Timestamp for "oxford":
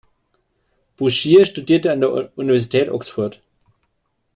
2.89-3.39